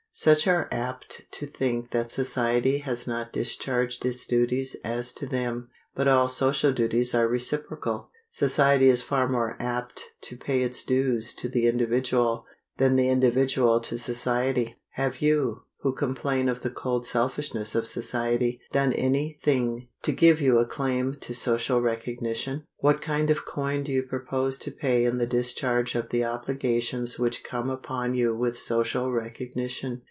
Such 0.13 0.45
are 0.45 0.67
apt 0.73 1.21
to 1.31 1.47
think 1.47 1.91
that 1.91 2.11
society 2.11 2.79
has 2.79 3.07
not 3.07 3.31
discharged 3.31 4.05
its 4.05 4.27
duties 4.27 4.75
as 4.83 5.13
to 5.13 5.25
them. 5.25 5.69
But 5.95 6.09
all 6.09 6.27
social 6.27 6.73
duties 6.73 7.15
are 7.15 7.29
reciprocal. 7.29 8.11
Society 8.29 8.89
is 8.89 9.01
far 9.01 9.29
more 9.29 9.55
apt 9.57 10.11
to 10.23 10.35
pay 10.35 10.63
its 10.63 10.83
dues 10.83 11.33
to 11.35 11.47
the 11.47 11.65
individual 11.65 12.45
than 12.77 12.97
the 12.97 13.07
individual 13.07 13.79
to 13.79 13.97
society. 13.97 14.75
Have 14.95 15.21
you, 15.21 15.63
who 15.79 15.93
complain 15.95 16.49
of 16.49 16.59
the 16.59 16.69
cold 16.69 17.05
selfishness 17.05 17.73
of 17.73 17.87
society, 17.87 18.59
done 18.71 18.91
any 18.91 19.39
thing 19.41 19.87
to 20.01 20.11
give 20.11 20.41
you 20.41 20.59
a 20.59 20.65
claim 20.65 21.15
to 21.21 21.33
social 21.33 21.79
recognition? 21.81 22.65
What 22.79 23.01
kind 23.01 23.29
of 23.29 23.45
coin 23.45 23.83
do 23.83 23.93
you 23.93 24.03
propose 24.03 24.57
to 24.57 24.71
pay 24.71 25.05
in 25.05 25.19
the 25.19 25.25
discharge 25.25 25.95
of 25.95 26.09
the 26.09 26.25
obligations 26.25 27.17
which 27.17 27.45
come 27.45 27.69
upon 27.69 28.13
you 28.13 28.35
with 28.35 28.57
social 28.59 29.09
recognition? 29.11 29.99